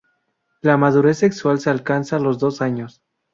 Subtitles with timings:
[0.61, 3.03] La madurez sexual se alcanza a los dos años.